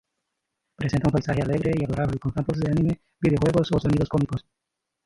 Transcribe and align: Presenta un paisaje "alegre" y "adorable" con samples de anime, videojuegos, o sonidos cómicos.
Presenta 0.75 1.09
un 1.09 1.11
paisaje 1.11 1.43
"alegre" 1.43 1.73
y 1.77 1.83
"adorable" 1.85 2.17
con 2.17 2.33
samples 2.33 2.59
de 2.59 2.71
anime, 2.71 3.01
videojuegos, 3.21 3.69
o 3.71 3.79
sonidos 3.79 4.09
cómicos. 4.09 4.47